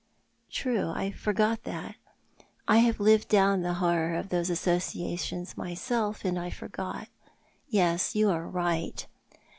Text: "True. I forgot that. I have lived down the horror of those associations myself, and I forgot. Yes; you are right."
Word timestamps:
"True. 0.49 0.89
I 0.89 1.11
forgot 1.11 1.61
that. 1.63 1.93
I 2.67 2.77
have 2.77 2.99
lived 2.99 3.27
down 3.27 3.61
the 3.61 3.75
horror 3.75 4.15
of 4.15 4.29
those 4.29 4.49
associations 4.49 5.55
myself, 5.55 6.25
and 6.25 6.39
I 6.39 6.49
forgot. 6.49 7.07
Yes; 7.67 8.15
you 8.15 8.31
are 8.31 8.47
right." 8.47 9.05